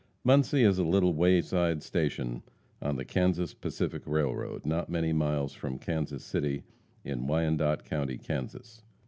[0.23, 2.41] Muncie is a little wayside station
[2.81, 6.63] on the Kansas Pacific Railroad, not many miles from Kansas City,
[7.03, 8.81] in Wyandotte county, Kansas.